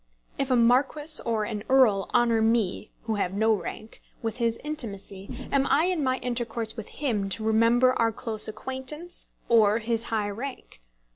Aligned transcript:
If 0.39 0.49
a 0.49 0.55
marquis 0.55 1.21
or 1.27 1.43
an 1.43 1.61
earl 1.69 2.09
honour 2.11 2.41
me, 2.41 2.87
who 3.03 3.17
have 3.17 3.35
no 3.35 3.53
rank, 3.53 4.01
with 4.23 4.37
his 4.37 4.57
intimacy, 4.63 5.47
am 5.51 5.67
I 5.67 5.83
in 5.85 6.03
my 6.03 6.17
intercourse 6.17 6.75
with 6.75 6.87
him 6.87 7.29
to 7.29 7.43
remember 7.43 7.93
our 7.99 8.11
close 8.11 8.47
acquaintance 8.47 9.27
or 9.47 9.77
his 9.77 10.05
high 10.05 10.31
rank? 10.31 10.79